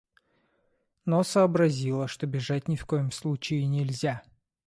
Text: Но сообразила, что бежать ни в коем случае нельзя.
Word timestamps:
Но 1.05 1.21
сообразила, 1.21 2.07
что 2.07 2.25
бежать 2.25 2.67
ни 2.67 2.75
в 2.75 2.87
коем 2.87 3.11
случае 3.11 3.67
нельзя. 3.67 4.23